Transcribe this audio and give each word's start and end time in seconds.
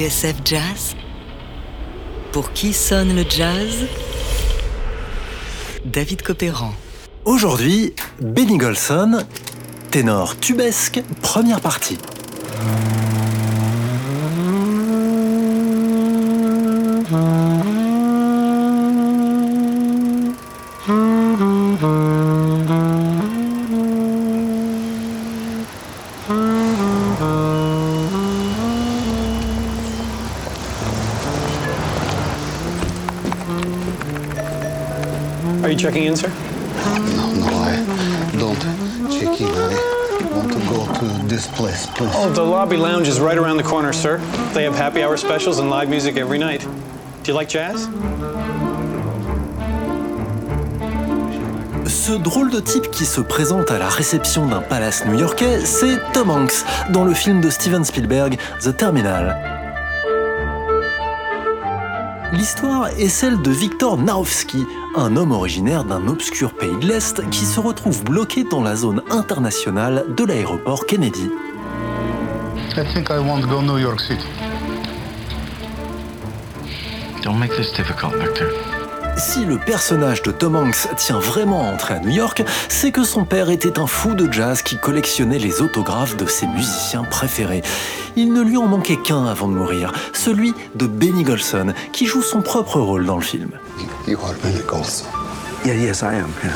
TSF 0.00 0.36
Jazz 0.46 0.96
Pour 2.32 2.54
qui 2.54 2.72
sonne 2.72 3.14
le 3.14 3.22
jazz? 3.28 3.84
David 5.84 6.22
Copéran. 6.22 6.72
Aujourd'hui, 7.26 7.92
Benny 8.18 8.56
Golson, 8.56 9.26
ténor 9.90 10.38
tubesque, 10.38 11.02
première 11.20 11.60
partie. 11.60 11.98
Checking 35.80 36.04
in, 36.04 36.14
sir? 36.14 36.28
No, 36.28 37.32
no, 37.32 37.46
I 37.56 38.36
don't 38.38 38.60
check 39.10 39.40
in. 39.40 39.48
I 39.48 40.28
want 40.36 40.52
to 40.52 40.58
go 40.68 40.84
to 41.00 41.26
this 41.26 41.46
place, 41.46 41.86
please. 41.86 42.12
Oh, 42.14 42.30
the 42.30 42.42
lobby 42.42 42.76
lounge 42.76 43.08
is 43.08 43.18
right 43.18 43.38
around 43.38 43.56
the 43.56 43.62
corner, 43.62 43.92
sir. 43.92 44.18
They 44.52 44.64
have 44.64 44.74
happy 44.74 45.02
hour 45.02 45.16
specials 45.16 45.58
and 45.58 45.70
live 45.70 45.88
music 45.88 46.18
every 46.18 46.38
night. 46.38 46.60
Do 47.22 47.32
you 47.32 47.34
like 47.34 47.48
jazz? 47.48 47.88
Ce 51.86 52.12
drôle 52.12 52.50
de 52.50 52.60
type 52.60 52.90
qui 52.90 53.06
se 53.06 53.20
présente 53.22 53.70
à 53.70 53.78
la 53.78 53.88
réception 53.88 54.46
d'un 54.46 54.60
palace 54.60 55.04
new-yorkais, 55.06 55.64
c'est 55.64 55.98
Tom 56.12 56.30
Hanks 56.30 56.64
dans 56.90 57.04
le 57.04 57.14
film 57.14 57.40
de 57.40 57.48
Steven 57.48 57.84
Spielberg, 57.84 58.38
The 58.60 58.76
Terminal. 58.76 59.59
L'histoire 62.32 62.88
est 62.90 63.08
celle 63.08 63.42
de 63.42 63.50
Viktor 63.50 63.96
Narovski, 63.96 64.64
un 64.94 65.16
homme 65.16 65.32
originaire 65.32 65.82
d'un 65.84 66.06
obscur 66.06 66.52
pays 66.54 66.76
de 66.80 66.86
l'Est 66.86 67.28
qui 67.30 67.44
se 67.44 67.58
retrouve 67.58 68.04
bloqué 68.04 68.44
dans 68.44 68.62
la 68.62 68.76
zone 68.76 69.02
internationale 69.10 70.04
de 70.16 70.24
l'aéroport 70.24 70.86
Kennedy. 70.86 71.28
I 72.76 72.84
think 72.94 73.10
I 73.10 73.18
want 73.18 73.40
to 73.40 73.48
go 73.48 73.60
New 73.60 73.78
York 73.78 73.98
City. 74.00 74.28
Don't 77.24 77.38
make 77.38 77.50
this 77.56 77.72
difficult, 77.72 78.14
Victor. 78.14 78.69
Si 79.20 79.44
le 79.44 79.58
personnage 79.58 80.22
de 80.22 80.30
Tom 80.30 80.56
Hanks 80.56 80.88
tient 80.96 81.18
vraiment 81.18 81.68
à 81.68 81.72
entrer 81.74 81.92
à 81.92 82.00
New 82.00 82.08
York, 82.08 82.42
c'est 82.70 82.90
que 82.90 83.04
son 83.04 83.26
père 83.26 83.50
était 83.50 83.78
un 83.78 83.86
fou 83.86 84.14
de 84.14 84.32
jazz 84.32 84.62
qui 84.62 84.78
collectionnait 84.78 85.38
les 85.38 85.60
autographes 85.60 86.16
de 86.16 86.24
ses 86.24 86.46
musiciens 86.46 87.04
préférés. 87.04 87.60
Il 88.16 88.32
ne 88.32 88.40
lui 88.40 88.56
en 88.56 88.66
manquait 88.66 88.96
qu'un 88.96 89.26
avant 89.26 89.48
de 89.48 89.52
mourir, 89.52 89.92
celui 90.14 90.54
de 90.74 90.86
Benny 90.86 91.22
Golson, 91.22 91.74
qui 91.92 92.06
joue 92.06 92.22
son 92.22 92.40
propre 92.40 92.80
rôle 92.80 93.04
dans 93.04 93.16
le 93.16 93.22
film. 93.22 93.50
You 94.08 94.16
are 94.24 94.32
Benny 94.42 94.62
Golson. 94.66 95.04
Yeah, 95.66 95.74
yes, 95.74 96.00
I 96.00 96.14
am. 96.16 96.32
Yeah. 96.42 96.50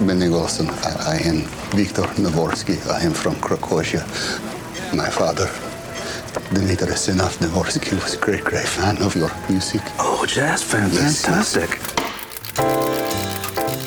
Benny 0.00 0.28
Golson, 0.28 0.66
I, 0.84 1.16
I 1.16 1.28
am 1.28 1.44
Viktor 1.74 2.04
Navorsky. 2.18 2.76
I 2.90 3.06
am 3.06 3.14
from 3.14 3.36
Krakosia. 3.36 4.04
My 4.92 5.08
father, 5.08 5.48
Dmitry 6.52 6.96
Sinov 6.96 7.38
Navorsky, 7.40 7.94
was 7.94 8.14
a 8.14 8.18
great, 8.18 8.44
great 8.44 8.66
fan 8.66 8.96
of 9.02 9.14
your 9.16 9.30
music. 9.48 9.80
Oh, 9.98 10.24
jazz 10.26 10.62
fan, 10.62 10.90
Yes, 10.92 11.24
fantastic. 11.24 11.80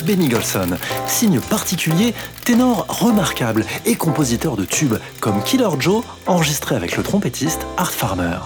Benny 0.05 0.29
Golson, 0.29 0.77
signe 1.07 1.39
particulier, 1.41 2.13
ténor 2.45 2.85
remarquable 2.87 3.65
et 3.85 3.95
compositeur 3.95 4.55
de 4.55 4.63
tubes 4.63 4.99
comme 5.19 5.43
Killer 5.43 5.69
Joe, 5.79 6.03
enregistré 6.27 6.75
avec 6.75 6.95
le 6.95 7.03
trompettiste 7.03 7.65
Art 7.77 7.91
Farmer. 7.91 8.39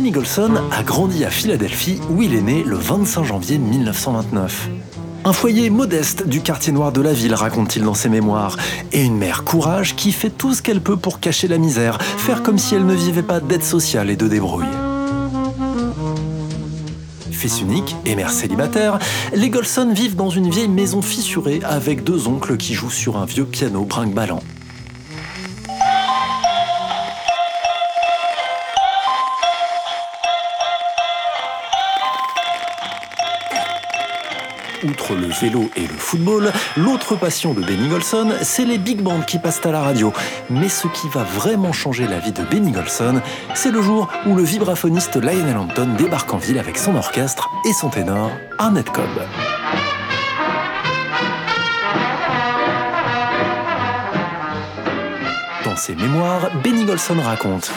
Benny 0.00 0.12
Golson 0.12 0.54
a 0.72 0.82
grandi 0.82 1.26
à 1.26 1.30
Philadelphie 1.30 2.00
où 2.08 2.22
il 2.22 2.34
est 2.34 2.40
né 2.40 2.64
le 2.64 2.76
25 2.76 3.22
janvier 3.22 3.58
1929. 3.58 4.70
Un 5.26 5.32
foyer 5.34 5.68
modeste 5.68 6.26
du 6.26 6.40
quartier 6.40 6.72
noir 6.72 6.90
de 6.90 7.02
la 7.02 7.12
ville, 7.12 7.34
raconte-t-il 7.34 7.84
dans 7.84 7.92
ses 7.92 8.08
mémoires, 8.08 8.56
et 8.92 9.04
une 9.04 9.18
mère 9.18 9.44
courage 9.44 9.96
qui 9.96 10.12
fait 10.12 10.30
tout 10.30 10.54
ce 10.54 10.62
qu'elle 10.62 10.80
peut 10.80 10.96
pour 10.96 11.20
cacher 11.20 11.48
la 11.48 11.58
misère, 11.58 12.00
faire 12.00 12.42
comme 12.42 12.56
si 12.56 12.74
elle 12.74 12.86
ne 12.86 12.94
vivait 12.94 13.22
pas 13.22 13.40
d'aide 13.40 13.62
sociale 13.62 14.08
et 14.08 14.16
de 14.16 14.26
débrouille. 14.26 14.64
Fils 17.30 17.60
unique 17.60 17.94
et 18.06 18.16
mère 18.16 18.30
célibataire, 18.30 18.98
les 19.34 19.50
Golson 19.50 19.92
vivent 19.92 20.16
dans 20.16 20.30
une 20.30 20.48
vieille 20.48 20.68
maison 20.68 21.02
fissurée 21.02 21.60
avec 21.62 22.04
deux 22.04 22.26
oncles 22.26 22.56
qui 22.56 22.72
jouent 22.72 22.88
sur 22.88 23.18
un 23.18 23.26
vieux 23.26 23.44
piano 23.44 23.84
brinque-ballant. 23.84 24.40
Outre 34.82 35.14
le 35.14 35.26
vélo 35.26 35.68
et 35.76 35.82
le 35.82 35.94
football, 35.94 36.50
l'autre 36.78 37.14
passion 37.14 37.52
de 37.52 37.60
Benny 37.60 37.88
Golson, 37.88 38.32
c'est 38.40 38.64
les 38.64 38.78
big 38.78 39.02
bands 39.02 39.20
qui 39.20 39.38
passent 39.38 39.64
à 39.66 39.70
la 39.70 39.82
radio. 39.82 40.10
Mais 40.48 40.70
ce 40.70 40.88
qui 40.88 41.06
va 41.12 41.22
vraiment 41.22 41.72
changer 41.72 42.06
la 42.06 42.18
vie 42.18 42.32
de 42.32 42.42
Benny 42.44 42.72
Golson, 42.72 43.20
c'est 43.52 43.70
le 43.70 43.82
jour 43.82 44.08
où 44.26 44.34
le 44.34 44.42
vibraphoniste 44.42 45.16
Lionel 45.16 45.58
Hampton 45.58 45.88
débarque 45.98 46.32
en 46.32 46.38
ville 46.38 46.58
avec 46.58 46.78
son 46.78 46.96
orchestre 46.96 47.50
et 47.68 47.74
son 47.74 47.90
ténor, 47.90 48.30
Arnett 48.58 48.88
Cobb. 48.88 49.04
Dans 55.64 55.76
ses 55.76 55.94
mémoires, 55.94 56.50
Benny 56.64 56.84
Golson 56.84 57.20
raconte 57.22 57.70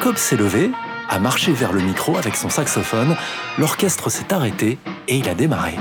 Cobb 0.00 0.16
s'est 0.16 0.36
levé, 0.36 0.70
a 1.08 1.18
marché 1.18 1.52
vers 1.52 1.72
le 1.72 1.80
micro 1.80 2.18
avec 2.18 2.36
son 2.36 2.50
saxophone, 2.50 3.16
l'orchestre 3.58 4.10
s'est 4.10 4.34
arrêté 4.34 4.78
et 5.08 5.16
il 5.16 5.28
a 5.30 5.34
démarré. 5.34 5.76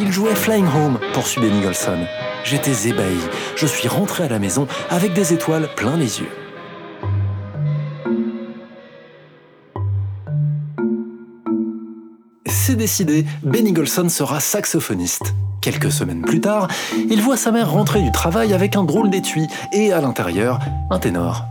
Il 0.00 0.12
jouait 0.12 0.34
Flying 0.34 0.66
Home, 0.66 0.98
poursuit 1.12 1.40
Benny 1.40 1.60
Golson. 1.60 1.98
J'étais 2.44 2.88
ébahi. 2.88 3.18
Je 3.56 3.66
suis 3.66 3.88
rentré 3.88 4.24
à 4.24 4.28
la 4.28 4.38
maison 4.38 4.66
avec 4.88 5.12
des 5.12 5.34
étoiles 5.34 5.68
plein 5.76 5.96
les 5.96 6.20
yeux. 6.20 6.47
C'est 12.68 12.76
décidé, 12.76 13.24
Benny 13.42 13.72
Golson 13.72 14.10
sera 14.10 14.40
saxophoniste. 14.40 15.32
Quelques 15.62 15.90
semaines 15.90 16.20
plus 16.20 16.42
tard, 16.42 16.68
il 17.08 17.22
voit 17.22 17.38
sa 17.38 17.50
mère 17.50 17.70
rentrer 17.70 18.02
du 18.02 18.12
travail 18.12 18.52
avec 18.52 18.76
un 18.76 18.84
drôle 18.84 19.08
d'étui 19.08 19.46
et 19.72 19.90
à 19.90 20.02
l'intérieur, 20.02 20.58
un 20.90 20.98
ténor. 20.98 21.46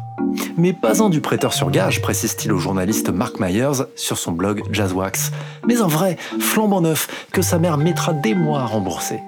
Mais 0.57 0.73
pas 0.73 1.01
un 1.01 1.09
du 1.09 1.19
prêteur 1.19 1.53
sur 1.53 1.71
gage, 1.71 2.03
précise-t-il 2.03 2.53
au 2.53 2.59
journaliste 2.59 3.09
Mark 3.09 3.39
Myers 3.39 3.87
sur 3.95 4.15
son 4.15 4.31
blog 4.31 4.61
Jazzwax, 4.71 5.31
mais 5.65 5.81
un 5.81 5.87
vrai, 5.87 6.17
flambant 6.39 6.81
neuf, 6.81 7.07
que 7.31 7.41
sa 7.41 7.57
mère 7.57 7.79
mettra 7.79 8.13
des 8.13 8.35
mois 8.35 8.59
à 8.59 8.65
rembourser. 8.65 9.19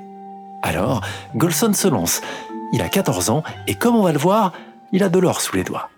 Alors, 0.62 1.02
Golson 1.36 1.74
se 1.74 1.88
lance. 1.88 2.22
Il 2.72 2.84
a 2.84 2.88
14 2.88 3.32
ans 3.32 3.42
et 3.66 3.74
comme 3.74 3.96
on 3.96 4.04
va 4.04 4.12
le 4.12 4.20
voir, 4.20 4.54
il 4.92 5.02
a 5.02 5.10
de 5.10 5.18
l'or 5.18 5.42
sous 5.42 5.56
les 5.56 5.64
doigts. 5.64 5.90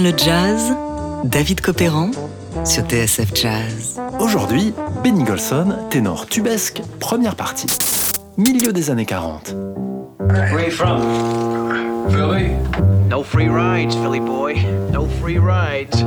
Le 0.00 0.12
jazz 0.16 0.74
David 1.24 1.60
Copéran 1.60 2.10
sur 2.64 2.84
TSF 2.84 3.34
Jazz. 3.34 4.00
Aujourd'hui, 4.20 4.72
Benny 5.02 5.24
Golson, 5.24 5.74
ténor 5.90 6.26
tubesque, 6.26 6.82
première 7.00 7.34
partie. 7.34 7.66
Milieu 8.36 8.72
des 8.72 8.90
années 8.90 9.06
40. 9.06 9.54
Where 10.20 10.66
you 10.66 10.70
from? 10.70 11.00
Philly. 12.10 12.52
No 13.08 13.22
free 13.22 13.48
rides, 13.48 13.92
Philly 13.92 14.20
boy. 14.20 14.54
No 14.92 15.06
free 15.20 15.38
rides. 15.38 16.04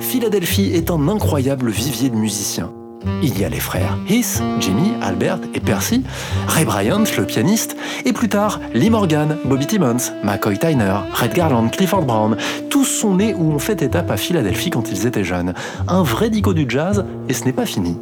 Philadelphie 0.00 0.72
est 0.74 0.90
un 0.90 1.08
incroyable 1.08 1.70
vivier 1.70 2.10
de 2.10 2.16
musiciens. 2.16 2.72
Il 3.22 3.38
y 3.38 3.44
a 3.44 3.48
les 3.48 3.60
frères 3.60 3.98
Heath, 4.08 4.42
Jimmy, 4.60 4.92
Albert 5.02 5.38
et 5.54 5.60
Percy, 5.60 6.04
Ray 6.46 6.64
Bryant, 6.64 7.04
le 7.16 7.24
pianiste, 7.24 7.76
et 8.04 8.12
plus 8.12 8.28
tard 8.28 8.60
Lee 8.74 8.90
Morgan, 8.90 9.36
Bobby 9.44 9.66
Timmons, 9.66 10.12
McCoy 10.22 10.58
Tyner, 10.58 10.96
Red 11.12 11.32
Garland, 11.32 11.68
Clifford 11.68 12.02
Brown. 12.02 12.36
Tous 12.70 12.84
sont 12.84 13.16
nés 13.16 13.34
ou 13.34 13.52
ont 13.52 13.58
fait 13.58 13.82
étape 13.82 14.10
à 14.10 14.16
Philadelphie 14.16 14.70
quand 14.70 14.90
ils 14.90 15.06
étaient 15.06 15.24
jeunes. 15.24 15.54
Un 15.88 16.02
vrai 16.02 16.30
dico 16.30 16.54
du 16.54 16.66
jazz, 16.68 17.04
et 17.28 17.34
ce 17.34 17.44
n'est 17.44 17.52
pas 17.52 17.66
fini. 17.66 17.96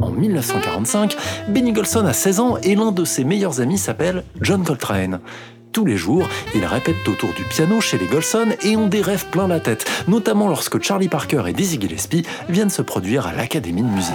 En 0.00 0.10
1945, 0.10 1.16
Benny 1.48 1.72
Golson 1.72 2.06
a 2.06 2.12
16 2.12 2.40
ans 2.40 2.56
et 2.62 2.74
l'un 2.74 2.92
de 2.92 3.04
ses 3.04 3.24
meilleurs 3.24 3.60
amis 3.60 3.78
s'appelle 3.78 4.24
John 4.40 4.64
Coltrane. 4.64 5.20
Tous 5.74 5.84
les 5.84 5.96
jours, 5.96 6.28
ils 6.54 6.64
répètent 6.64 7.08
autour 7.08 7.34
du 7.34 7.42
piano 7.42 7.80
chez 7.80 7.98
les 7.98 8.06
Golson 8.06 8.46
et 8.62 8.76
ont 8.76 8.86
des 8.86 9.02
rêves 9.02 9.26
plein 9.26 9.48
la 9.48 9.58
tête, 9.58 9.84
notamment 10.06 10.46
lorsque 10.46 10.80
Charlie 10.80 11.08
Parker 11.08 11.42
et 11.48 11.52
Dizzy 11.52 11.80
Gillespie 11.80 12.24
viennent 12.48 12.70
se 12.70 12.80
produire 12.80 13.26
à 13.26 13.32
l'Académie 13.32 13.82
de 13.82 13.88
musique. 13.88 14.14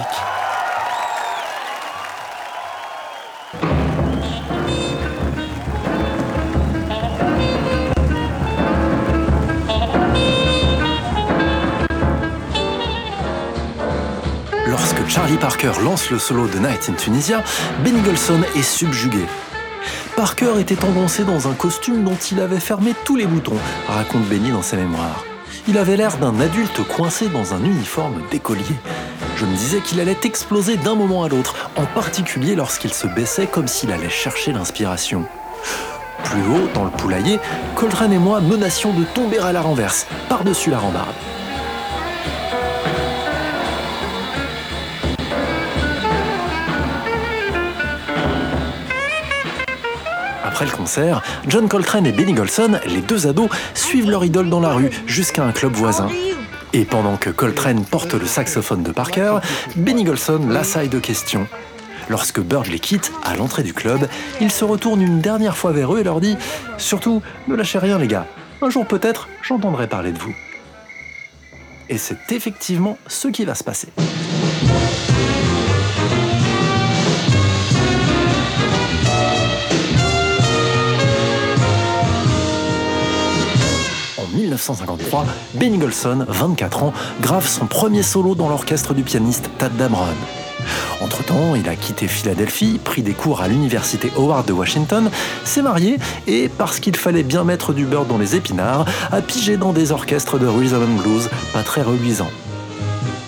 Lorsque 14.66 15.06
Charlie 15.08 15.36
Parker 15.36 15.72
lance 15.84 16.10
le 16.10 16.18
solo 16.18 16.46
de 16.48 16.58
Night 16.58 16.88
in 16.88 16.94
Tunisia, 16.94 17.44
Benny 17.84 18.00
Golson 18.00 18.40
est 18.56 18.62
subjugué. 18.62 19.26
Parker 20.16 20.58
était 20.58 20.84
engoncé 20.84 21.24
dans 21.24 21.48
un 21.48 21.54
costume 21.54 22.04
dont 22.04 22.16
il 22.30 22.40
avait 22.40 22.60
fermé 22.60 22.94
tous 23.04 23.16
les 23.16 23.26
boutons, 23.26 23.56
raconte 23.88 24.24
Benny 24.24 24.50
dans 24.50 24.62
ses 24.62 24.76
mémoires. 24.76 25.24
Il 25.68 25.78
avait 25.78 25.96
l'air 25.96 26.16
d'un 26.18 26.38
adulte 26.40 26.86
coincé 26.86 27.28
dans 27.28 27.54
un 27.54 27.64
uniforme 27.64 28.22
d'écolier. 28.30 28.64
Je 29.36 29.46
me 29.46 29.56
disais 29.56 29.80
qu'il 29.80 30.00
allait 30.00 30.18
exploser 30.24 30.76
d'un 30.76 30.94
moment 30.94 31.24
à 31.24 31.28
l'autre, 31.28 31.70
en 31.76 31.86
particulier 31.86 32.54
lorsqu'il 32.54 32.92
se 32.92 33.06
baissait 33.06 33.46
comme 33.46 33.68
s'il 33.68 33.92
allait 33.92 34.10
chercher 34.10 34.52
l'inspiration. 34.52 35.24
Plus 36.24 36.42
haut, 36.42 36.68
dans 36.74 36.84
le 36.84 36.90
poulailler, 36.90 37.38
Coltrane 37.74 38.12
et 38.12 38.18
moi 38.18 38.40
menacions 38.40 38.92
de 38.92 39.04
tomber 39.04 39.38
à 39.38 39.52
la 39.52 39.62
renverse, 39.62 40.06
par-dessus 40.28 40.70
la 40.70 40.78
rambarde. 40.78 41.14
Après 50.60 50.70
le 50.70 50.76
concert, 50.76 51.22
John 51.48 51.70
Coltrane 51.70 52.06
et 52.06 52.12
Benny 52.12 52.34
Golson, 52.34 52.78
les 52.84 53.00
deux 53.00 53.26
ados, 53.26 53.48
suivent 53.72 54.10
leur 54.10 54.26
idole 54.26 54.50
dans 54.50 54.60
la 54.60 54.74
rue 54.74 54.90
jusqu'à 55.06 55.42
un 55.42 55.52
club 55.52 55.72
voisin. 55.72 56.10
Et 56.74 56.84
pendant 56.84 57.16
que 57.16 57.30
Coltrane 57.30 57.82
porte 57.86 58.12
le 58.12 58.26
saxophone 58.26 58.82
de 58.82 58.92
Parker, 58.92 59.38
Benny 59.76 60.04
Golson 60.04 60.48
l'assaille 60.50 60.90
de 60.90 60.98
questions. 60.98 61.46
Lorsque 62.10 62.40
Bird 62.40 62.66
les 62.66 62.78
quitte 62.78 63.10
à 63.24 63.36
l'entrée 63.36 63.62
du 63.62 63.72
club, 63.72 64.06
il 64.42 64.52
se 64.52 64.66
retourne 64.66 65.00
une 65.00 65.22
dernière 65.22 65.56
fois 65.56 65.72
vers 65.72 65.94
eux 65.94 66.00
et 66.00 66.04
leur 66.04 66.20
dit 66.20 66.36
Surtout, 66.76 67.22
ne 67.48 67.54
lâchez 67.54 67.78
rien, 67.78 67.96
les 67.96 68.06
gars. 68.06 68.26
Un 68.60 68.68
jour 68.68 68.84
peut-être, 68.86 69.30
j'entendrai 69.40 69.86
parler 69.86 70.12
de 70.12 70.18
vous. 70.18 70.34
Et 71.88 71.96
c'est 71.96 72.32
effectivement 72.32 72.98
ce 73.06 73.28
qui 73.28 73.46
va 73.46 73.54
se 73.54 73.64
passer. 73.64 73.88
1953, 84.60 85.24
Benny 85.54 85.78
Golson, 85.78 86.26
24 86.28 86.82
ans, 86.82 86.92
grave 87.22 87.48
son 87.48 87.64
premier 87.64 88.02
solo 88.02 88.34
dans 88.34 88.48
l'orchestre 88.50 88.92
du 88.92 89.02
pianiste 89.02 89.50
Tad 89.56 89.74
Dameron. 89.76 90.04
Entre-temps, 91.00 91.54
il 91.56 91.66
a 91.66 91.76
quitté 91.76 92.06
Philadelphie, 92.06 92.78
pris 92.84 93.00
des 93.02 93.14
cours 93.14 93.40
à 93.40 93.48
l'université 93.48 94.12
Howard 94.18 94.46
de 94.46 94.52
Washington, 94.52 95.10
s'est 95.44 95.62
marié 95.62 95.96
et, 96.26 96.50
parce 96.50 96.78
qu'il 96.78 96.96
fallait 96.96 97.22
bien 97.22 97.42
mettre 97.42 97.72
du 97.72 97.86
beurre 97.86 98.04
dans 98.04 98.18
les 98.18 98.36
épinards, 98.36 98.84
a 99.10 99.22
pigé 99.22 99.56
dans 99.56 99.72
des 99.72 99.92
orchestres 99.92 100.38
de 100.38 100.46
rhythm 100.46 100.82
and 100.82 101.02
blues 101.02 101.30
pas 101.54 101.62
très 101.62 101.80
reluisants. 101.80 102.30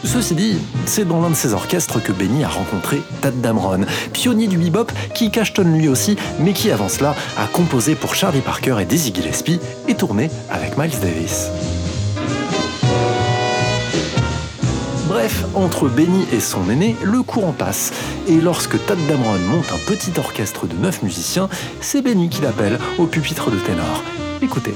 Ceci 0.05 0.35
dit, 0.35 0.59
c'est 0.85 1.07
dans 1.07 1.21
l'un 1.21 1.31
de 1.31 1.35
ces 1.35 1.55
orchestres 1.55 2.03
que 2.03 2.13
Benny 2.13 2.43
a 2.45 2.49
rencontré 2.49 3.03
Tad 3.21 3.41
Dameron, 3.41 3.87
pionnier 4.13 4.49
du 4.49 4.59
bebop 4.59 4.91
qui 5.15 5.31
cachetonne 5.31 5.77
lui 5.79 5.89
aussi, 5.89 6.17
mais 6.41 6.53
qui 6.53 6.71
avant 6.71 6.89
cela 6.89 7.15
a 7.39 7.47
composé 7.47 7.95
pour 7.95 8.15
Charlie 8.15 8.41
Parker 8.41 8.77
et 8.81 8.85
Dizzy 8.85 9.15
Gillespie 9.15 9.61
et 9.87 9.95
tourné 9.95 10.31
avec 10.51 10.77
Miles 10.77 10.99
Davis. 11.01 11.49
Bref, 15.07 15.45
entre 15.55 15.89
Benny 15.89 16.27
et 16.33 16.41
son 16.41 16.69
aîné, 16.69 16.97
le 17.05 17.23
courant 17.23 17.53
passe. 17.53 17.93
Et 18.27 18.41
lorsque 18.41 18.85
Tad 18.87 18.99
Dameron 19.07 19.39
monte 19.39 19.71
un 19.73 19.79
petit 19.87 20.19
orchestre 20.19 20.67
de 20.67 20.75
9 20.75 21.03
musiciens, 21.05 21.49
c'est 21.81 22.03
Benny 22.03 22.29
qui 22.29 22.43
l'appelle 22.43 22.79
au 22.99 23.07
pupitre 23.07 23.51
de 23.51 23.59
ténor. 23.59 24.03
Écoutez. 24.41 24.75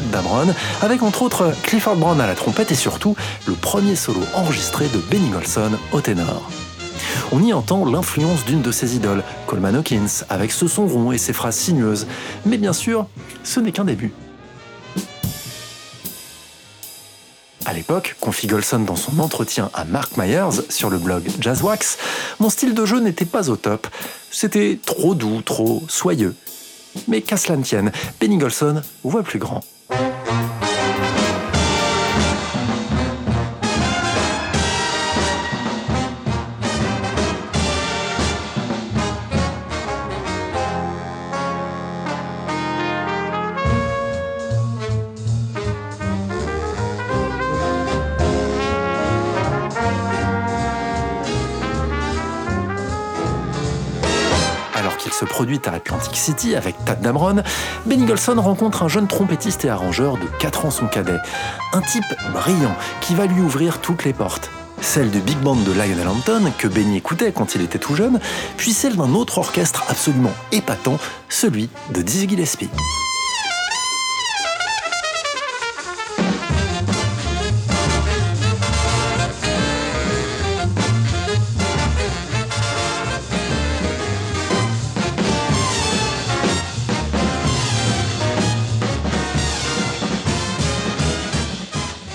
Dameron, 0.00 0.54
avec 0.82 1.02
entre 1.02 1.22
autres 1.22 1.52
Clifford 1.62 1.96
Brown 1.96 2.20
à 2.20 2.26
la 2.26 2.34
trompette 2.34 2.72
et 2.72 2.76
surtout 2.76 3.16
le 3.46 3.54
premier 3.54 3.96
solo 3.96 4.20
enregistré 4.34 4.86
de 4.88 4.98
Benny 5.10 5.28
Golson 5.28 5.72
au 5.92 6.00
ténor. 6.00 6.50
On 7.32 7.42
y 7.42 7.52
entend 7.52 7.84
l'influence 7.84 8.44
d'une 8.44 8.62
de 8.62 8.72
ses 8.72 8.96
idoles, 8.96 9.22
Coleman 9.46 9.76
Hawkins, 9.76 10.24
avec 10.28 10.52
ce 10.52 10.66
son 10.66 10.86
rond 10.86 11.12
et 11.12 11.18
ses 11.18 11.32
phrases 11.32 11.56
sinueuses. 11.56 12.06
Mais 12.46 12.58
bien 12.58 12.72
sûr, 12.72 13.06
ce 13.42 13.60
n'est 13.60 13.72
qu'un 13.72 13.84
début. 13.84 14.12
À 17.66 17.72
l'époque, 17.72 18.16
confie 18.20 18.46
Golson 18.46 18.80
dans 18.80 18.96
son 18.96 19.18
entretien 19.20 19.70
à 19.72 19.84
Mark 19.84 20.16
Myers 20.18 20.62
sur 20.68 20.90
le 20.90 20.98
blog 20.98 21.28
Jazzwax, 21.40 21.98
mon 22.38 22.50
style 22.50 22.74
de 22.74 22.84
jeu 22.84 23.00
n'était 23.00 23.24
pas 23.24 23.48
au 23.48 23.56
top. 23.56 23.86
C'était 24.30 24.78
trop 24.84 25.14
doux, 25.14 25.40
trop 25.40 25.82
soyeux. 25.88 26.34
Mais 27.08 27.22
qu'à 27.22 27.36
cela 27.36 27.56
ne 27.56 27.62
tienne, 27.62 27.90
Benny 28.20 28.36
Golson 28.36 28.82
voit 29.02 29.22
plus 29.22 29.38
grand. 29.38 29.62
Alors 55.44 55.52
qu'il 55.52 55.58
se 55.58 55.60
produit 55.60 55.60
à 55.66 55.72
Atlantic 55.76 56.16
City 56.16 56.56
avec 56.56 56.74
Tad 56.84 57.00
Dameron, 57.00 57.42
Benny 57.84 58.06
Golson 58.06 58.40
rencontre 58.40 58.82
un 58.82 58.88
jeune 58.88 59.06
trompettiste 59.06 59.64
et 59.64 59.68
arrangeur 59.68 60.16
de 60.16 60.26
4 60.38 60.66
ans 60.66 60.70
son 60.70 60.86
cadet. 60.86 61.18
Un 61.72 61.82
type 61.82 62.04
brillant 62.32 62.74
qui 63.00 63.14
va 63.14 63.26
lui 63.26 63.40
ouvrir 63.40 63.80
toutes 63.80 64.04
les 64.04 64.12
portes. 64.12 64.50
celle 64.80 65.10
du 65.10 65.20
big 65.20 65.38
band 65.38 65.56
de 65.56 65.72
Lionel 65.72 66.06
Hampton, 66.06 66.52
que 66.58 66.68
Benny 66.68 66.98
écoutait 66.98 67.32
quand 67.32 67.54
il 67.54 67.62
était 67.62 67.78
tout 67.78 67.94
jeune, 67.96 68.20
puis 68.56 68.72
celle 68.72 68.96
d'un 68.96 69.14
autre 69.14 69.38
orchestre 69.38 69.82
absolument 69.88 70.32
épatant, 70.52 70.98
celui 71.28 71.70
de 71.92 72.02
Dizzy 72.02 72.28
Gillespie. 72.28 72.70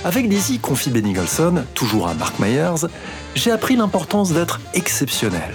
Avec 0.09 0.27
Dizzy, 0.27 0.57
confie 0.57 0.89
Benny 0.89 1.13
Golson, 1.13 1.65
toujours 1.75 2.07
à 2.07 2.15
Mark 2.15 2.39
Myers, 2.39 2.87
j'ai 3.35 3.51
appris 3.51 3.75
l'importance 3.75 4.31
d'être 4.31 4.59
exceptionnel. 4.73 5.53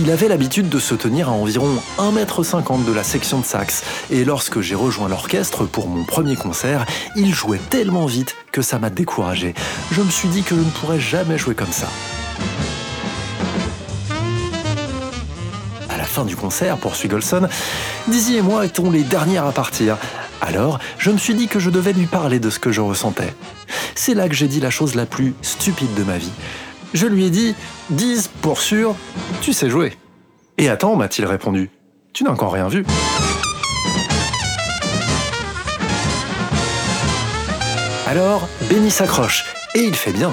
Il 0.00 0.10
avait 0.10 0.28
l'habitude 0.28 0.70
de 0.70 0.78
se 0.78 0.94
tenir 0.94 1.28
à 1.28 1.32
environ 1.32 1.68
1m50 1.98 2.86
de 2.86 2.92
la 2.92 3.04
section 3.04 3.40
de 3.40 3.44
sax, 3.44 3.84
et 4.10 4.24
lorsque 4.24 4.62
j'ai 4.62 4.74
rejoint 4.74 5.10
l'orchestre 5.10 5.66
pour 5.66 5.86
mon 5.86 6.02
premier 6.04 6.34
concert, 6.34 6.86
il 7.14 7.34
jouait 7.34 7.60
tellement 7.68 8.06
vite 8.06 8.36
que 8.52 8.62
ça 8.62 8.78
m'a 8.78 8.88
découragé. 8.88 9.52
Je 9.92 10.00
me 10.00 10.10
suis 10.10 10.28
dit 10.28 10.44
que 10.44 10.54
je 10.54 10.62
ne 10.62 10.70
pourrais 10.70 10.98
jamais 10.98 11.36
jouer 11.36 11.54
comme 11.54 11.70
ça. 11.70 11.88
À 15.90 15.98
la 15.98 16.04
fin 16.04 16.24
du 16.24 16.36
concert, 16.36 16.78
poursuit 16.78 17.10
Golson, 17.10 17.48
Dizzy 18.08 18.36
et 18.36 18.42
moi 18.42 18.64
étions 18.64 18.90
les 18.90 19.02
dernières 19.02 19.44
à 19.44 19.52
partir. 19.52 19.98
Alors, 20.40 20.78
je 20.96 21.10
me 21.10 21.18
suis 21.18 21.34
dit 21.34 21.48
que 21.48 21.58
je 21.58 21.68
devais 21.68 21.92
lui 21.92 22.06
parler 22.06 22.38
de 22.38 22.48
ce 22.48 22.58
que 22.58 22.72
je 22.72 22.80
ressentais. 22.80 23.34
C'est 23.94 24.14
là 24.14 24.28
que 24.28 24.34
j'ai 24.34 24.48
dit 24.48 24.60
la 24.60 24.70
chose 24.70 24.94
la 24.94 25.06
plus 25.06 25.34
stupide 25.42 25.94
de 25.94 26.02
ma 26.02 26.18
vie. 26.18 26.32
Je 26.94 27.06
lui 27.06 27.24
ai 27.24 27.30
dit 27.30 27.54
Diz, 27.90 28.28
pour 28.42 28.58
sûr, 28.58 28.94
tu 29.40 29.52
sais 29.52 29.70
jouer. 29.70 29.96
Et 30.58 30.68
attends, 30.68 30.96
m'a-t-il 30.96 31.26
répondu, 31.26 31.70
tu 32.12 32.24
n'as 32.24 32.30
encore 32.30 32.52
rien 32.52 32.68
vu. 32.68 32.84
Alors, 38.06 38.48
Benny 38.68 38.90
s'accroche, 38.90 39.44
et 39.74 39.80
il 39.80 39.94
fait 39.94 40.12
bien. 40.12 40.32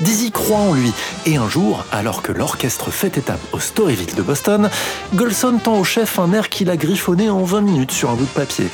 Dizzy 0.00 0.30
croit 0.30 0.58
en 0.58 0.74
lui, 0.74 0.92
et 1.26 1.36
un 1.36 1.48
jour, 1.48 1.84
alors 1.92 2.22
que 2.22 2.32
l'orchestre 2.32 2.90
fait 2.90 3.16
étape 3.16 3.40
au 3.52 3.60
Storyville 3.60 4.14
de 4.14 4.22
Boston, 4.22 4.68
Golson 5.14 5.58
tend 5.62 5.78
au 5.78 5.84
chef 5.84 6.18
un 6.18 6.32
air 6.32 6.48
qu'il 6.48 6.68
a 6.68 6.76
griffonné 6.76 7.30
en 7.30 7.44
20 7.44 7.60
minutes 7.60 7.92
sur 7.92 8.10
un 8.10 8.14
bout 8.14 8.24
de 8.24 8.28
papier. 8.28 8.66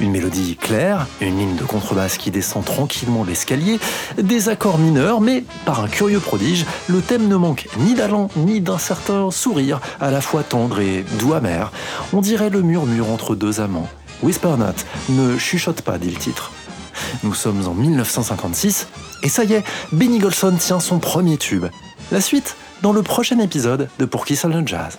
Une 0.00 0.12
mélodie 0.12 0.56
claire, 0.56 1.06
une 1.20 1.38
ligne 1.38 1.56
de 1.56 1.64
contrebasse 1.64 2.18
qui 2.18 2.30
descend 2.30 2.64
tranquillement 2.64 3.24
l'escalier, 3.24 3.80
des 4.16 4.48
accords 4.48 4.78
mineurs, 4.78 5.20
mais 5.20 5.42
par 5.64 5.80
un 5.80 5.88
curieux 5.88 6.20
prodige, 6.20 6.66
le 6.88 7.00
thème 7.00 7.26
ne 7.26 7.36
manque 7.36 7.66
ni 7.78 7.94
d'allant 7.94 8.30
ni 8.36 8.60
d'un 8.60 8.78
certain 8.78 9.30
sourire, 9.30 9.80
à 10.00 10.10
la 10.10 10.20
fois 10.20 10.44
tendre 10.44 10.80
et 10.80 11.04
doux 11.18 11.34
amer. 11.34 11.72
On 12.12 12.20
dirait 12.20 12.50
le 12.50 12.62
murmure 12.62 13.10
entre 13.10 13.34
deux 13.34 13.60
amants. 13.60 13.88
Whisper 14.22 14.56
Not, 14.56 14.84
ne 15.08 15.36
chuchote 15.36 15.82
pas, 15.82 15.98
dit 15.98 16.10
le 16.10 16.16
titre. 16.16 16.52
Nous 17.24 17.34
sommes 17.34 17.66
en 17.66 17.74
1956, 17.74 18.88
et 19.22 19.28
ça 19.28 19.44
y 19.44 19.54
est, 19.54 19.64
Benny 19.92 20.18
Golson 20.18 20.54
tient 20.58 20.80
son 20.80 20.98
premier 20.98 21.36
tube. 21.36 21.66
La 22.12 22.20
suite, 22.20 22.56
dans 22.82 22.92
le 22.92 23.02
prochain 23.02 23.38
épisode 23.40 23.88
de 23.98 24.04
Pour 24.04 24.24
qui 24.24 24.36
sonne 24.36 24.60
le 24.60 24.66
jazz. 24.66 24.98